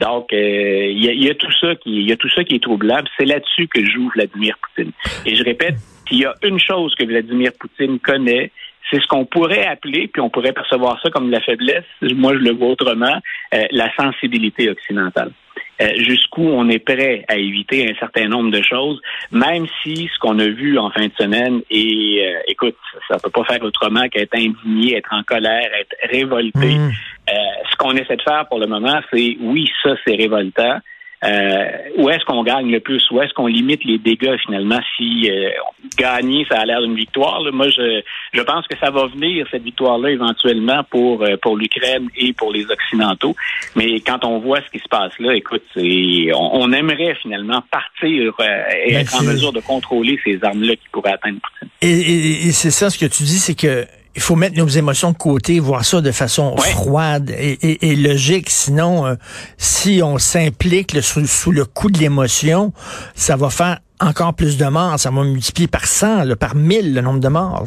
Donc 0.00 0.32
euh, 0.32 0.86
il 0.86 1.02
y, 1.02 1.28
a, 1.28 1.34
tout 1.34 1.50
ça 1.60 1.74
qui, 1.74 2.04
y 2.04 2.12
a 2.12 2.16
tout 2.16 2.30
ça 2.30 2.44
qui 2.44 2.54
est 2.54 2.62
troublant. 2.62 3.00
C'est 3.18 3.24
là-dessus 3.24 3.66
que 3.66 3.84
joue 3.84 4.08
Vladimir 4.14 4.54
Poutine. 4.62 4.92
Et 5.26 5.34
je 5.34 5.42
répète, 5.42 5.74
s'il 6.06 6.18
y 6.18 6.24
a 6.24 6.34
une 6.44 6.60
chose 6.60 6.94
que 6.94 7.04
Vladimir 7.04 7.50
Poutine 7.58 7.98
connaît, 7.98 8.52
c'est 8.88 9.02
ce 9.02 9.06
qu'on 9.08 9.24
pourrait 9.24 9.66
appeler, 9.66 10.06
puis 10.06 10.22
on 10.22 10.30
pourrait 10.30 10.52
percevoir 10.52 11.00
ça 11.02 11.10
comme 11.10 11.26
de 11.26 11.32
la 11.32 11.40
faiblesse, 11.40 11.84
moi 12.02 12.34
je 12.34 12.38
le 12.38 12.52
vois 12.52 12.68
autrement, 12.68 13.20
la 13.52 13.92
sensibilité 13.96 14.70
occidentale. 14.70 15.32
Euh, 15.80 15.90
jusqu'où 15.96 16.42
on 16.42 16.68
est 16.68 16.80
prêt 16.80 17.24
à 17.28 17.36
éviter 17.36 17.88
un 17.88 17.94
certain 18.00 18.26
nombre 18.26 18.50
de 18.50 18.60
choses, 18.62 19.00
même 19.30 19.66
si 19.82 20.10
ce 20.12 20.18
qu'on 20.18 20.36
a 20.40 20.48
vu 20.48 20.76
en 20.76 20.90
fin 20.90 21.06
de 21.06 21.12
semaine 21.16 21.60
est, 21.70 22.26
euh, 22.26 22.40
écoute, 22.48 22.74
ça 23.06 23.16
peut 23.18 23.30
pas 23.30 23.44
faire 23.44 23.62
autrement 23.62 24.08
qu'être 24.08 24.34
indigné, 24.34 24.96
être 24.96 25.12
en 25.12 25.22
colère, 25.22 25.70
être 25.80 25.94
révolté. 26.10 26.74
Mmh. 26.74 26.90
Euh, 27.30 27.32
ce 27.70 27.76
qu'on 27.76 27.92
essaie 27.92 28.16
de 28.16 28.22
faire 28.22 28.46
pour 28.48 28.58
le 28.58 28.66
moment, 28.66 29.00
c'est 29.12 29.36
oui, 29.40 29.70
ça 29.82 29.94
c'est 30.04 30.16
révoltant, 30.16 30.80
euh, 31.24 31.66
où 31.96 32.08
est-ce 32.10 32.24
qu'on 32.24 32.44
gagne 32.44 32.70
le 32.70 32.80
plus? 32.80 33.02
Où 33.10 33.20
est-ce 33.20 33.34
qu'on 33.34 33.48
limite 33.48 33.84
les 33.84 33.98
dégâts 33.98 34.36
finalement? 34.44 34.78
Si 34.96 35.28
euh, 35.28 35.50
gagner, 35.96 36.46
ça 36.48 36.60
a 36.60 36.64
l'air 36.64 36.80
d'une 36.80 36.94
victoire? 36.94 37.40
Moi, 37.52 37.68
je, 37.70 38.02
je 38.32 38.40
pense 38.42 38.66
que 38.68 38.78
ça 38.78 38.90
va 38.90 39.06
venir, 39.06 39.46
cette 39.50 39.64
victoire-là, 39.64 40.10
éventuellement, 40.10 40.84
pour, 40.84 41.22
euh, 41.22 41.36
pour 41.42 41.56
l'Ukraine 41.56 42.08
et 42.16 42.32
pour 42.32 42.52
les 42.52 42.64
Occidentaux. 42.70 43.34
Mais 43.74 43.98
quand 44.00 44.24
on 44.24 44.38
voit 44.38 44.60
ce 44.60 44.70
qui 44.70 44.78
se 44.78 44.88
passe 44.88 45.12
là, 45.18 45.34
écoute, 45.34 45.64
on, 45.76 46.50
on, 46.52 46.72
aimerait 46.72 47.16
finalement 47.20 47.62
partir 47.70 48.34
euh, 48.38 48.44
et 48.86 48.94
être 48.94 49.14
en 49.16 49.24
mesure 49.24 49.52
de 49.52 49.60
contrôler 49.60 50.18
ces 50.24 50.38
armes-là 50.42 50.76
qui 50.76 50.88
pourraient 50.92 51.12
atteindre 51.12 51.40
Poutine. 51.40 51.68
Et, 51.82 51.88
et, 51.88 52.46
et 52.46 52.52
c'est 52.52 52.70
ça 52.70 52.90
ce 52.90 52.98
que 52.98 53.06
tu 53.06 53.24
dis, 53.24 53.38
c'est 53.38 53.56
que 53.56 53.86
il 54.14 54.22
faut 54.22 54.36
mettre 54.36 54.56
nos 54.56 54.66
émotions 54.66 55.12
de 55.12 55.16
côté, 55.16 55.60
voir 55.60 55.84
ça 55.84 56.00
de 56.00 56.10
façon 56.10 56.56
froide 56.56 57.30
et, 57.30 57.96
logique. 57.96 58.50
Sinon, 58.50 59.06
euh, 59.06 59.14
si 59.56 60.00
on 60.02 60.18
s'implique 60.18 61.00
sous, 61.02 61.52
le 61.52 61.64
coup 61.64 61.90
de 61.90 61.98
l'émotion, 61.98 62.72
ça 63.14 63.36
va 63.36 63.50
faire 63.50 63.78
encore 64.00 64.34
plus 64.34 64.56
de 64.56 64.66
morts. 64.66 64.98
Ça 64.98 65.10
va 65.10 65.22
multiplier 65.22 65.68
par 65.68 65.86
100, 65.86 66.36
par 66.36 66.54
1000 66.54 66.94
le 66.94 67.00
nombre 67.00 67.20
de 67.20 67.28
morts. 67.28 67.64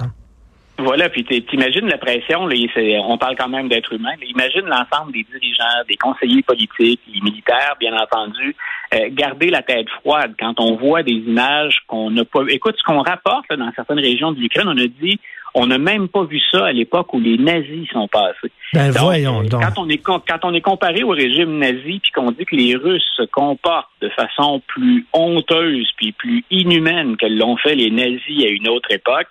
Voilà, 0.77 1.09
puis 1.09 1.23
t'imagines 1.23 1.87
la 1.87 1.99
pression, 1.99 2.47
là, 2.47 2.55
on 3.03 3.17
parle 3.17 3.35
quand 3.37 3.49
même 3.49 3.69
d'être 3.69 3.93
humain, 3.93 4.13
imagine 4.25 4.65
l'ensemble 4.65 5.11
des 5.11 5.23
dirigeants, 5.31 5.83
des 5.87 5.95
conseillers 5.95 6.41
politiques, 6.41 7.01
les 7.13 7.21
militaires, 7.21 7.75
bien 7.79 7.95
entendu, 7.95 8.55
euh, 8.95 9.09
garder 9.11 9.49
la 9.51 9.61
tête 9.61 9.87
froide 10.01 10.33
quand 10.39 10.59
on 10.59 10.77
voit 10.77 11.03
des 11.03 11.11
images 11.11 11.83
qu'on 11.85 12.09
n'a 12.09 12.25
pas... 12.25 12.41
Écoute, 12.49 12.75
ce 12.79 12.83
qu'on 12.83 13.01
rapporte 13.03 13.53
dans 13.53 13.71
certaines 13.75 13.99
régions 13.99 14.31
de 14.31 14.39
l'Ukraine, 14.39 14.67
on 14.67 14.77
a 14.77 14.87
dit 14.87 15.19
on 15.53 15.67
n'a 15.67 15.77
même 15.77 16.07
pas 16.07 16.23
vu 16.23 16.39
ça 16.51 16.67
à 16.67 16.71
l'époque 16.71 17.13
où 17.13 17.19
les 17.19 17.37
nazis 17.37 17.87
sont 17.91 18.07
passés. 18.07 18.51
Ben 18.73 18.91
voyons 18.91 19.43
donc. 19.43 19.61
Quand 19.61 19.81
on 19.81 19.89
est 19.89 19.97
quand 19.97 20.39
on 20.43 20.53
est 20.53 20.61
comparé 20.61 21.03
au 21.03 21.09
régime 21.09 21.57
nazi 21.57 21.99
puis 21.99 22.11
qu'on 22.13 22.31
dit 22.31 22.45
que 22.45 22.55
les 22.55 22.75
Russes 22.75 23.09
se 23.17 23.23
comportent 23.23 23.89
de 24.01 24.09
façon 24.09 24.61
plus 24.67 25.05
honteuse 25.13 25.89
puis 25.97 26.13
plus 26.13 26.43
inhumaine 26.49 27.17
que 27.17 27.25
l'ont 27.25 27.57
fait 27.57 27.75
les 27.75 27.91
nazis 27.91 28.45
à 28.45 28.47
une 28.47 28.69
autre 28.69 28.91
époque, 28.91 29.27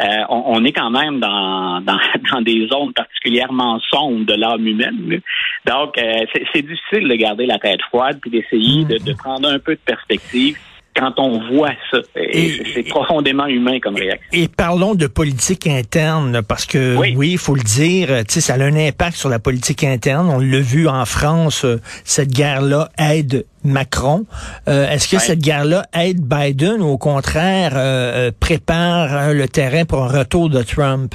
euh, 0.00 0.06
on, 0.28 0.64
est 0.64 0.72
quand 0.72 0.90
même 0.90 1.20
dans, 1.20 1.80
dans, 1.80 1.98
dans 2.32 2.40
des 2.40 2.68
zones 2.68 2.92
particulièrement 2.92 3.80
sombres 3.90 4.24
de 4.24 4.34
l'âme 4.34 4.66
humaine. 4.66 5.20
Donc 5.66 5.98
euh, 5.98 6.24
c'est 6.52 6.62
difficile 6.62 7.08
de 7.08 7.14
garder 7.14 7.46
la 7.46 7.58
tête 7.58 7.82
froide 7.82 8.18
puis 8.20 8.30
d'essayer 8.30 8.84
de, 8.84 8.98
de 8.98 9.12
prendre 9.16 9.48
un 9.48 9.58
peu 9.58 9.72
de 9.72 9.80
perspective 9.84 10.56
quand 10.96 11.18
on 11.18 11.40
voit 11.50 11.72
ça. 11.90 11.98
C'est 12.14 12.88
profondément 12.88 13.46
humain 13.46 13.78
comme 13.80 13.96
réaction. 13.96 14.28
Et, 14.32 14.48
parlons 14.48 14.94
de 14.94 15.06
politique 15.06 15.66
interne, 15.66 16.42
parce 16.42 16.66
que 16.66 16.96
oui, 16.96 17.32
il 17.32 17.38
faut 17.38 17.54
le 17.54 17.62
dire, 17.62 18.22
ça 18.28 18.54
a 18.54 18.62
un 18.62 18.76
impact 18.76 19.16
sur 19.16 19.28
la 19.28 19.38
politique 19.38 19.84
interne. 19.84 20.28
On 20.30 20.38
l'a 20.38 20.60
vu 20.60 20.88
en 20.88 21.04
France, 21.04 21.64
euh, 21.64 21.80
cette 22.04 22.30
guerre-là 22.30 22.90
aide 22.98 23.44
Macron. 23.64 24.26
Euh, 24.68 24.88
est-ce 24.90 25.08
que 25.08 25.18
cette 25.18 25.40
guerre-là 25.40 25.86
aide 25.94 26.20
Biden 26.20 26.80
ou 26.80 26.86
au 26.86 26.98
contraire 26.98 27.72
euh, 27.74 28.30
prépare 28.38 29.32
le 29.32 29.48
terrain 29.48 29.84
pour 29.84 30.04
un 30.04 30.18
retour 30.18 30.50
de 30.50 30.62
Trump? 30.62 31.14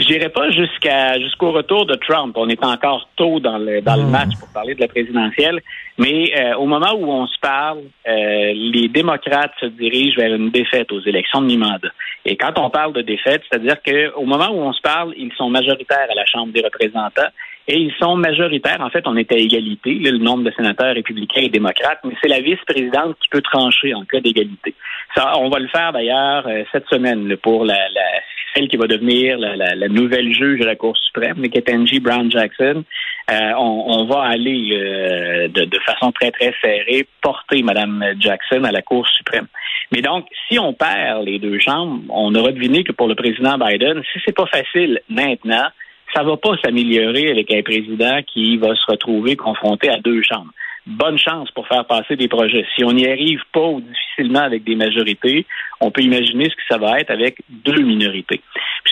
J'irai 0.00 0.30
pas 0.30 0.50
jusqu'à 0.50 1.20
jusqu'au 1.20 1.52
retour 1.52 1.84
de 1.84 1.94
Trump. 1.94 2.34
On 2.38 2.48
est 2.48 2.64
encore 2.64 3.10
tôt 3.16 3.38
dans 3.38 3.58
le 3.58 3.82
dans 3.82 3.96
le 3.96 4.04
hmm. 4.04 4.10
match 4.10 4.30
pour 4.38 4.48
parler 4.52 4.74
de 4.74 4.80
la 4.80 4.88
présidentielle, 4.88 5.60
mais 5.98 6.32
euh, 6.34 6.56
au 6.56 6.64
moment 6.64 6.94
où 6.94 7.04
on 7.04 7.26
se 7.26 7.38
parle, 7.38 7.80
euh, 8.08 8.52
les 8.54 8.88
démocrates 8.88 9.52
se 9.60 9.66
dirigent 9.66 10.16
vers 10.16 10.34
une 10.34 10.48
défaite 10.48 10.90
aux 10.90 11.00
élections 11.00 11.42
de 11.42 11.46
mi-mandat. 11.48 11.90
Et 12.24 12.36
quand 12.38 12.58
on 12.58 12.70
parle 12.70 12.94
de 12.94 13.02
défaite, 13.02 13.42
c'est-à-dire 13.50 13.76
qu'au 13.82 14.24
moment 14.24 14.48
où 14.50 14.62
on 14.62 14.72
se 14.72 14.80
parle, 14.80 15.12
ils 15.18 15.32
sont 15.34 15.50
majoritaires 15.50 16.08
à 16.10 16.14
la 16.14 16.24
Chambre 16.24 16.52
des 16.54 16.62
représentants 16.62 17.30
et 17.68 17.76
ils 17.76 17.92
sont 18.00 18.16
majoritaires. 18.16 18.80
En 18.80 18.88
fait, 18.88 19.06
on 19.06 19.16
est 19.16 19.30
à 19.32 19.36
égalité, 19.36 19.92
le 19.94 20.16
nombre 20.16 20.44
de 20.44 20.50
sénateurs 20.52 20.94
républicains 20.94 21.42
et 21.42 21.50
démocrates, 21.50 22.00
mais 22.04 22.14
c'est 22.22 22.28
la 22.28 22.40
vice-présidente 22.40 23.16
qui 23.20 23.28
peut 23.28 23.42
trancher 23.42 23.92
en 23.92 24.04
cas 24.04 24.20
d'égalité. 24.20 24.74
Ça, 25.14 25.38
on 25.38 25.50
va 25.50 25.58
le 25.58 25.68
faire 25.68 25.92
d'ailleurs 25.92 26.46
euh, 26.46 26.64
cette 26.72 26.88
semaine 26.88 27.36
pour 27.36 27.66
la, 27.66 27.76
la 27.90 28.08
celle 28.54 28.68
qui 28.68 28.76
va 28.76 28.86
devenir 28.86 29.38
la, 29.38 29.88
nouvelle 29.88 30.32
juge 30.32 30.60
de 30.60 30.64
la 30.64 30.76
Cour 30.76 30.96
suprême, 30.96 31.48
Ketanji 31.48 32.00
Brown 32.00 32.30
Jackson, 32.30 32.84
euh, 33.30 33.52
on, 33.56 34.04
va 34.06 34.22
aller 34.22 34.70
euh, 34.72 35.48
de, 35.48 35.78
façon 35.86 36.12
très 36.12 36.30
très 36.30 36.52
serrée 36.60 37.06
porter 37.22 37.62
Mme 37.62 38.14
Jackson 38.18 38.64
à 38.64 38.72
la 38.72 38.82
Cour 38.82 39.06
suprême. 39.08 39.46
Mais 39.92 40.02
donc, 40.02 40.26
si 40.48 40.58
on 40.58 40.72
perd 40.72 41.24
les 41.24 41.38
deux 41.38 41.58
chambres, 41.58 42.02
on 42.08 42.34
aura 42.34 42.52
deviné 42.52 42.84
que 42.84 42.92
pour 42.92 43.08
le 43.08 43.14
président 43.14 43.56
Biden, 43.58 44.02
si 44.12 44.20
c'est 44.24 44.34
pas 44.34 44.46
facile 44.46 45.00
maintenant, 45.08 45.68
ça 46.14 46.22
va 46.22 46.36
pas 46.36 46.56
s'améliorer 46.64 47.30
avec 47.30 47.52
un 47.52 47.62
président 47.62 48.20
qui 48.26 48.56
va 48.56 48.74
se 48.74 48.90
retrouver 48.90 49.36
confronté 49.36 49.88
à 49.88 49.98
deux 49.98 50.22
chambres 50.22 50.52
bonne 50.86 51.18
chance 51.18 51.50
pour 51.52 51.66
faire 51.66 51.84
passer 51.86 52.16
des 52.16 52.28
projets. 52.28 52.66
Si 52.74 52.84
on 52.84 52.92
n'y 52.92 53.06
arrive 53.06 53.42
pas 53.52 53.66
ou 53.66 53.80
difficilement 53.80 54.40
avec 54.40 54.64
des 54.64 54.76
majorités, 54.76 55.46
on 55.80 55.90
peut 55.90 56.02
imaginer 56.02 56.44
ce 56.44 56.56
que 56.56 56.62
ça 56.68 56.78
va 56.78 57.00
être 57.00 57.10
avec 57.10 57.38
deux 57.48 57.80
minorités. 57.82 58.40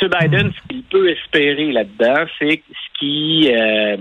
M. 0.00 0.11
Biden, 0.21 0.52
ce 0.52 0.68
qu'il 0.68 0.83
peut 0.85 1.11
espérer 1.11 1.73
là-dedans, 1.73 2.26
c'est 2.38 2.62
ce 2.68 2.99
qui... 2.99 3.50
Euh, 3.52 3.97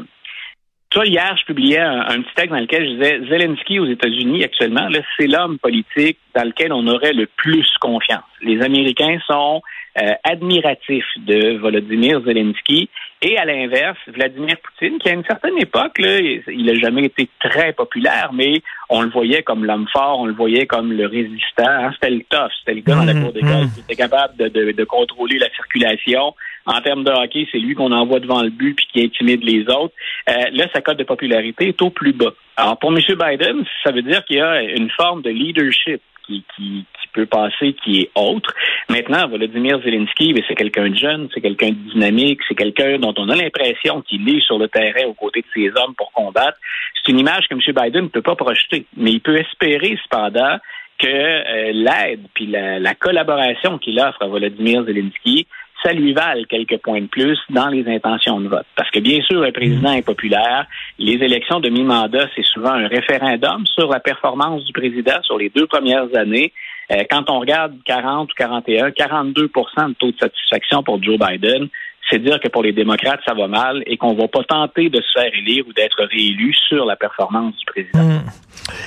hier, 1.03 1.35
je 1.39 1.45
publiais 1.45 1.79
un, 1.79 2.21
petit 2.21 2.33
texte 2.35 2.51
dans 2.51 2.59
lequel 2.59 2.85
je 2.85 2.93
disais 2.95 3.19
Zelensky 3.29 3.79
aux 3.79 3.85
États-Unis 3.85 4.43
actuellement, 4.43 4.87
c'est 5.17 5.27
l'homme 5.27 5.59
politique 5.59 6.17
dans 6.35 6.43
lequel 6.43 6.73
on 6.73 6.87
aurait 6.87 7.13
le 7.13 7.27
plus 7.27 7.67
confiance. 7.79 8.23
Les 8.41 8.61
Américains 8.61 9.19
sont 9.27 9.61
euh, 10.01 10.13
admiratifs 10.23 11.05
de 11.17 11.57
Volodymyr 11.57 12.21
Zelensky 12.25 12.89
et 13.21 13.37
à 13.37 13.45
l'inverse, 13.45 13.97
Vladimir 14.07 14.57
Poutine, 14.57 14.99
qui 14.99 15.09
à 15.09 15.13
une 15.13 15.23
certaine 15.25 15.57
époque, 15.57 15.97
là, 15.97 16.19
il 16.19 16.65
n'a 16.65 16.75
jamais 16.75 17.05
été 17.05 17.27
très 17.39 17.73
populaire, 17.73 18.29
mais 18.31 18.61
on 18.89 19.01
le 19.01 19.09
voyait 19.09 19.41
comme 19.41 19.65
l'homme 19.65 19.87
fort, 19.91 20.19
on 20.19 20.25
le 20.27 20.33
voyait 20.33 20.67
comme 20.67 20.93
le 20.93 21.07
résistant. 21.07 21.67
Hein. 21.67 21.91
C'était 21.93 22.11
le 22.11 22.21
tough, 22.29 22.51
c'était 22.59 22.75
le 22.75 22.81
gars 22.81 22.95
dans 22.95 23.05
la 23.05 23.15
mmh, 23.15 23.23
cour 23.23 23.33
d'école 23.33 23.69
qui 23.73 23.79
était 23.79 23.95
capable 23.95 24.37
de, 24.37 24.49
de, 24.49 24.71
de, 24.71 24.83
contrôler 24.83 25.39
la 25.39 25.49
circulation. 25.49 26.35
En 26.67 26.79
termes 26.81 27.03
de 27.03 27.11
hockey, 27.11 27.47
c'est 27.51 27.57
lui 27.57 27.73
qu'on 27.73 27.91
envoie 27.91 28.19
devant 28.19 28.43
le 28.43 28.51
but 28.51 28.75
puis 28.75 28.87
qui 28.93 29.05
intimide 29.05 29.43
les 29.43 29.61
autres. 29.63 29.95
Euh, 30.29 30.33
là, 30.51 30.67
sa 30.71 30.81
cote 30.81 30.97
de 30.97 31.03
popularité 31.03 31.69
est 31.69 31.81
au 31.81 31.89
plus 31.89 32.13
bas. 32.13 32.33
Alors 32.55 32.77
pour 32.77 32.91
M. 32.91 32.99
Biden, 32.99 33.65
ça 33.83 33.91
veut 33.91 34.03
dire 34.03 34.23
qu'il 34.25 34.37
y 34.37 34.41
a 34.41 34.61
une 34.61 34.91
forme 34.91 35.23
de 35.23 35.29
leadership 35.31 36.01
qui, 36.27 36.43
qui, 36.55 36.85
peut 37.13 37.25
passer, 37.25 37.73
qui 37.83 38.01
est 38.01 38.11
autre. 38.13 38.53
Maintenant, 38.89 39.27
Volodymyr 39.27 39.81
Zelensky, 39.81 40.35
c'est 40.47 40.55
quelqu'un 40.55 40.89
de 40.89 40.95
jeune, 40.95 41.29
c'est 41.33 41.41
quelqu'un 41.41 41.69
de 41.69 41.91
dynamique, 41.93 42.41
c'est 42.47 42.53
quelqu'un 42.53 42.99
dont 42.99 43.13
on 43.17 43.29
a 43.29 43.35
l'impression 43.35 44.01
qu'il 44.01 44.27
est 44.29 44.41
sur 44.41 44.59
le 44.59 44.67
terrain 44.67 45.07
aux 45.07 45.13
côtés 45.13 45.41
de 45.41 45.47
ses 45.53 45.69
hommes 45.69 45.95
pour 45.95 46.11
combattre. 46.11 46.57
C'est 46.93 47.11
une 47.11 47.19
image 47.19 47.47
que 47.49 47.55
M. 47.55 47.61
Biden 47.75 48.03
ne 48.03 48.09
peut 48.09 48.21
pas 48.21 48.35
projeter, 48.35 48.85
mais 48.95 49.11
il 49.11 49.21
peut 49.21 49.37
espérer 49.37 49.97
cependant 50.03 50.57
que 50.99 51.07
euh, 51.07 51.71
l'aide 51.73 52.27
puis 52.33 52.47
la, 52.47 52.79
la 52.79 52.95
collaboration 52.95 53.77
qu'il 53.77 53.99
offre 53.99 54.21
à 54.21 54.27
Volodymyr 54.27 54.83
Zelensky 54.83 55.47
ça 55.83 55.93
lui 55.93 56.13
valent 56.13 56.43
quelques 56.49 56.77
points 56.77 57.01
de 57.01 57.07
plus 57.07 57.37
dans 57.49 57.67
les 57.67 57.87
intentions 57.87 58.39
de 58.39 58.47
vote. 58.47 58.65
Parce 58.75 58.89
que 58.91 58.99
bien 58.99 59.21
sûr, 59.21 59.43
un 59.43 59.51
président 59.51 59.93
est 59.93 60.05
populaire. 60.05 60.65
Les 60.97 61.13
élections 61.13 61.59
de 61.59 61.69
mi-mandat, 61.69 62.27
c'est 62.35 62.45
souvent 62.45 62.71
un 62.71 62.87
référendum 62.87 63.65
sur 63.65 63.89
la 63.89 63.99
performance 63.99 64.63
du 64.65 64.73
président 64.73 65.21
sur 65.23 65.37
les 65.37 65.49
deux 65.49 65.67
premières 65.67 66.13
années. 66.15 66.51
Euh, 66.91 67.03
quand 67.09 67.29
on 67.29 67.39
regarde 67.39 67.75
40 67.85 68.31
ou 68.31 68.35
41, 68.35 68.89
42% 68.89 69.89
de 69.89 69.93
taux 69.93 70.11
de 70.11 70.17
satisfaction 70.17 70.83
pour 70.83 71.01
Joe 71.03 71.17
Biden, 71.19 71.67
c'est 72.09 72.19
dire 72.19 72.39
que 72.39 72.47
pour 72.47 72.63
les 72.63 72.71
démocrates, 72.71 73.19
ça 73.27 73.33
va 73.33 73.47
mal 73.47 73.83
et 73.85 73.97
qu'on 73.97 74.13
va 74.13 74.27
pas 74.27 74.43
tenter 74.43 74.89
de 74.89 75.01
se 75.01 75.19
faire 75.19 75.29
élire 75.33 75.65
ou 75.67 75.73
d'être 75.73 76.01
réélu 76.05 76.53
sur 76.53 76.85
la 76.85 76.95
performance 76.95 77.55
du 77.57 77.65
président. 77.65 78.03
Hmm. 78.03 78.21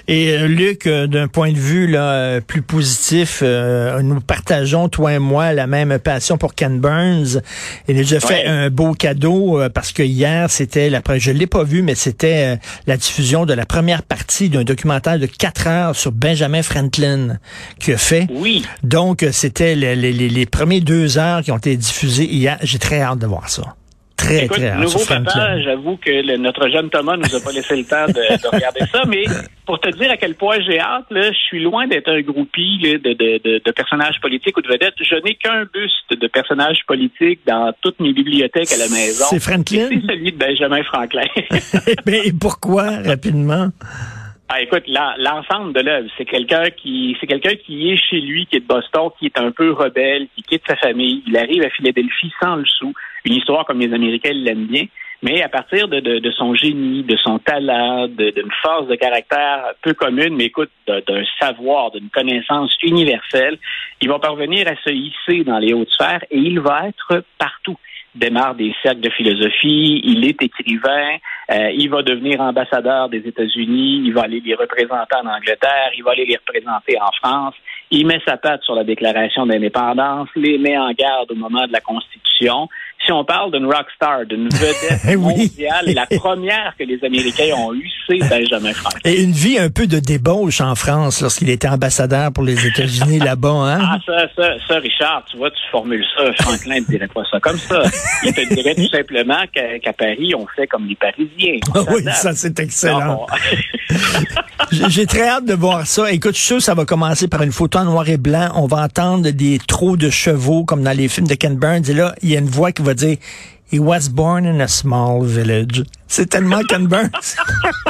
Et 0.08 0.32
euh, 0.32 0.46
Luc, 0.46 0.86
euh, 0.86 1.06
d'un 1.06 1.28
point 1.28 1.52
de 1.52 1.58
vue 1.58 1.86
là, 1.86 2.12
euh, 2.12 2.40
plus 2.40 2.62
positif, 2.62 3.42
nous 3.42 4.20
partageons, 4.20 4.88
toi 4.88 5.14
et 5.14 5.18
moi, 5.18 5.52
la 5.52 5.66
même 5.66 5.98
passion 5.98 6.38
pour 6.38 6.54
Ken 6.54 6.80
Burns. 6.80 7.40
Il 7.88 7.96
a 7.96 8.00
déjà 8.00 8.20
fait 8.20 8.46
un 8.46 8.70
beau 8.70 8.92
cadeau 8.92 9.60
parce 9.74 9.92
que 9.92 10.02
hier, 10.02 10.50
c'était 10.50 10.90
la 10.90 11.00
je 11.18 11.32
l'ai 11.32 11.46
pas 11.46 11.64
vu, 11.64 11.82
mais 11.82 11.94
c'était 11.94 12.58
la 12.86 12.96
diffusion 12.96 13.46
de 13.46 13.52
la 13.52 13.66
première 13.66 14.02
partie 14.02 14.48
d'un 14.48 14.62
documentaire 14.62 15.18
de 15.18 15.26
quatre 15.26 15.66
heures 15.66 15.96
sur 15.96 16.12
Benjamin 16.12 16.62
Franklin 16.62 17.38
qui 17.78 17.92
a 17.92 17.98
fait. 17.98 18.28
Oui. 18.30 18.64
Donc, 18.84 19.26
c'était 19.32 19.74
les, 19.74 19.96
les, 19.96 20.12
les 20.12 20.46
premiers 20.46 20.80
deux 20.80 21.18
heures 21.18 21.42
qui 21.42 21.50
ont 21.50 21.58
été 21.58 21.76
diffusées 21.76 22.32
hier. 22.32 22.58
J'ai 22.62 22.78
très 22.78 23.00
hâte 23.00 23.18
de 23.18 23.26
voir 23.26 23.48
ça. 23.48 23.76
Très, 24.20 24.44
Écoute, 24.44 24.58
très 24.58 24.76
nouveau 24.76 24.98
papa, 25.06 25.60
j'avoue 25.62 25.96
que 25.96 26.10
le, 26.10 26.36
notre 26.36 26.68
jeune 26.68 26.90
Thomas 26.90 27.16
nous 27.16 27.34
a 27.34 27.40
pas 27.40 27.52
laissé 27.52 27.74
le 27.74 27.84
temps 27.84 28.06
de, 28.06 28.12
de, 28.12 28.48
regarder 28.48 28.80
ça, 28.92 29.04
mais 29.06 29.24
pour 29.64 29.80
te 29.80 29.88
dire 29.96 30.10
à 30.10 30.18
quel 30.18 30.34
point 30.34 30.58
j'ai 30.60 30.78
hâte, 30.78 31.06
là, 31.10 31.32
je 31.32 31.38
suis 31.38 31.62
loin 31.62 31.86
d'être 31.86 32.08
un 32.10 32.20
groupie 32.20 32.78
là, 32.82 32.98
de, 32.98 33.14
de, 33.14 33.62
de, 33.64 33.70
personnages 33.72 34.20
politiques 34.20 34.56
ou 34.58 34.60
de 34.60 34.68
vedettes. 34.68 34.94
Je 35.00 35.14
n'ai 35.24 35.36
qu'un 35.36 35.64
buste 35.72 36.20
de 36.20 36.26
personnages 36.26 36.80
politiques 36.86 37.40
dans 37.46 37.72
toutes 37.80 37.98
mes 37.98 38.12
bibliothèques 38.12 38.72
à 38.72 38.76
la 38.76 38.88
maison. 38.88 39.24
C'est 39.30 39.40
Franklin? 39.40 39.88
C'est 39.90 40.06
celui 40.06 40.32
de 40.32 40.36
Benjamin 40.36 40.82
Franklin. 40.82 41.26
mais 42.06 42.32
pourquoi, 42.38 42.90
rapidement? 43.02 43.70
Ah, 44.52 44.60
écoute, 44.60 44.82
l'ensemble 44.88 45.72
de 45.74 45.80
l'œuvre, 45.80 46.08
c'est 46.18 46.24
quelqu'un 46.24 46.70
qui, 46.70 47.16
c'est 47.20 47.28
quelqu'un 47.28 47.54
qui 47.54 47.92
est 47.92 47.96
chez 47.96 48.20
lui, 48.20 48.46
qui 48.46 48.56
est 48.56 48.60
de 48.60 48.66
Boston, 48.66 49.10
qui 49.16 49.26
est 49.26 49.38
un 49.38 49.52
peu 49.52 49.70
rebelle, 49.70 50.26
qui 50.34 50.42
quitte 50.42 50.64
sa 50.66 50.74
famille. 50.74 51.22
Il 51.28 51.36
arrive 51.36 51.62
à 51.62 51.70
Philadelphie 51.70 52.32
sans 52.42 52.56
le 52.56 52.64
sou. 52.66 52.92
Une 53.24 53.34
histoire 53.34 53.64
comme 53.64 53.78
les 53.78 53.94
Américains 53.94 54.32
l'aiment 54.32 54.66
bien, 54.66 54.86
mais 55.22 55.40
à 55.40 55.48
partir 55.48 55.86
de, 55.86 56.00
de, 56.00 56.30
son 56.32 56.56
génie, 56.56 57.04
de 57.04 57.16
son 57.18 57.38
talent, 57.38 58.08
d'une 58.08 58.50
force 58.60 58.88
de 58.88 58.96
caractère 58.96 59.66
peu 59.82 59.94
commune, 59.94 60.34
mais 60.34 60.46
écoute, 60.46 60.72
d'un 60.88 61.24
savoir, 61.38 61.92
d'une 61.92 62.10
connaissance 62.10 62.76
universelle, 62.82 63.56
il 64.00 64.08
va 64.08 64.18
parvenir 64.18 64.66
à 64.66 64.74
se 64.82 64.90
hisser 64.90 65.44
dans 65.44 65.60
les 65.60 65.74
hautes 65.74 65.92
sphères 65.92 66.24
et 66.28 66.38
il 66.38 66.58
va 66.58 66.88
être 66.88 67.22
partout 67.38 67.76
démarre 68.14 68.54
des 68.54 68.74
cercles 68.82 69.00
de 69.00 69.10
philosophie, 69.10 70.00
il 70.04 70.24
est 70.26 70.42
écrivain, 70.42 71.16
euh, 71.50 71.70
il 71.72 71.88
va 71.88 72.02
devenir 72.02 72.40
ambassadeur 72.40 73.08
des 73.08 73.18
États-Unis, 73.18 74.02
il 74.04 74.12
va 74.12 74.22
aller 74.22 74.40
les 74.40 74.54
représenter 74.54 75.16
en 75.16 75.26
Angleterre, 75.26 75.90
il 75.96 76.02
va 76.02 76.12
aller 76.12 76.26
les 76.26 76.36
représenter 76.36 77.00
en 77.00 77.10
France, 77.22 77.54
il 77.90 78.06
met 78.06 78.20
sa 78.26 78.36
patte 78.36 78.62
sur 78.62 78.74
la 78.74 78.84
déclaration 78.84 79.46
d'indépendance, 79.46 80.28
les 80.34 80.58
met 80.58 80.76
en 80.76 80.92
garde 80.92 81.30
au 81.30 81.36
moment 81.36 81.66
de 81.66 81.72
la 81.72 81.80
Constitution, 81.80 82.68
si 83.04 83.12
on 83.12 83.24
parle 83.24 83.52
d'une 83.52 83.66
rockstar, 83.66 84.26
d'une 84.26 84.48
vedette 84.48 85.16
mondiale, 85.18 85.86
la 85.94 86.06
première 86.06 86.74
que 86.78 86.84
les 86.84 87.02
Américains 87.02 87.54
ont 87.56 87.72
eue, 87.72 87.88
c'est 88.06 88.18
Benjamin 88.28 88.72
Franklin. 88.74 89.00
Et 89.04 89.22
une 89.22 89.32
vie 89.32 89.58
un 89.58 89.70
peu 89.70 89.86
de 89.86 89.98
débauche 89.98 90.60
en 90.60 90.74
France 90.74 91.22
lorsqu'il 91.22 91.48
était 91.48 91.68
ambassadeur 91.68 92.32
pour 92.32 92.44
les 92.44 92.66
États-Unis 92.66 93.18
là-bas, 93.24 93.48
hein? 93.48 93.78
Ah, 93.80 93.98
ça, 94.04 94.26
ça, 94.36 94.52
ça, 94.68 94.74
Richard, 94.76 95.24
tu 95.30 95.38
vois, 95.38 95.50
tu 95.50 95.62
formules 95.70 96.04
ça. 96.16 96.32
Franklin 96.42 96.80
ne 96.80 96.84
dirait 96.84 97.08
pas 97.08 97.22
ça 97.30 97.40
comme 97.40 97.58
ça. 97.58 97.82
Il 98.24 98.34
te 98.34 98.54
dirait 98.54 98.74
tout 98.74 98.88
simplement 98.88 99.42
qu'à 99.52 99.92
Paris, 99.92 100.34
on 100.34 100.46
fait 100.54 100.66
comme 100.66 100.86
les 100.86 100.96
Parisiens. 100.96 101.58
Ah 101.74 101.84
oui, 101.88 102.02
ça, 102.12 102.34
c'est 102.34 102.58
excellent. 102.60 103.26
J'ai 104.70 105.06
très 105.06 105.28
hâte 105.28 105.46
de 105.46 105.54
voir 105.54 105.86
ça. 105.86 106.12
Écoute, 106.12 106.34
je 106.34 106.38
suis 106.38 106.46
sûr 106.46 106.56
que 106.58 106.62
ça 106.62 106.74
va 106.74 106.84
commencer 106.84 107.26
par 107.28 107.42
une 107.42 107.52
photo 107.52 107.78
en 107.78 107.84
noir 107.84 108.08
et 108.08 108.18
blanc. 108.18 108.50
On 108.54 108.66
va 108.66 108.84
entendre 108.84 109.30
des 109.30 109.58
trous 109.66 109.96
de 109.96 110.10
chevaux 110.10 110.64
comme 110.64 110.82
dans 110.82 110.96
les 110.96 111.08
films 111.08 111.26
de 111.26 111.34
Ken 111.34 111.56
Burns. 111.56 111.88
Et 111.88 111.94
là, 111.94 112.14
il 112.22 112.30
y 112.30 112.36
a 112.36 112.38
une 112.38 112.48
voix 112.48 112.72
qui 112.72 112.82
va 112.82 112.89
dire 112.94 113.16
He 113.72 113.78
was 113.78 114.08
born 114.08 114.46
in 114.46 114.60
a 114.60 114.66
small 114.66 115.22
village. 115.22 115.84
C'est 116.08 116.28
tellement 116.28 116.60
Ken 116.68 116.88
Burns. 116.88 117.36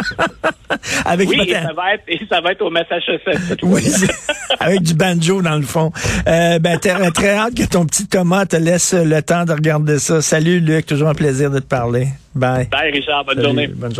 avec 1.07 1.27
oui, 1.27 1.41
et 1.49 1.55
ça, 1.55 1.73
va 1.73 1.95
être, 1.95 2.05
et 2.07 2.21
ça 2.29 2.43
va 2.43 2.53
être 2.53 2.61
au 2.61 2.69
Massachusetts. 2.69 3.63
oui, 3.63 3.83
avec 4.61 4.83
du 4.83 4.93
banjo 4.93 5.41
dans 5.41 5.57
le 5.57 5.63
fond. 5.63 5.91
Euh, 6.29 6.59
ben, 6.59 6.79
très, 6.79 7.11
très 7.13 7.31
hâte 7.31 7.55
que 7.55 7.65
ton 7.65 7.87
petit 7.87 8.07
Thomas 8.07 8.45
te 8.45 8.57
laisse 8.57 8.93
le 8.93 9.23
temps 9.23 9.47
de 9.47 9.53
regarder 9.53 9.99
ça. 9.99 10.21
Salut 10.21 10.61
Luc, 10.61 10.85
toujours 10.85 11.09
un 11.09 11.15
plaisir 11.15 11.51
de 11.51 11.61
te 11.61 11.67
parler. 11.67 12.09
Bye. 12.35 12.69
Bye 12.71 12.93
Richard, 12.93 13.25
bonne 13.25 13.43
journée. 13.43 13.67
Bonne 13.69 13.95
journée. 13.95 13.97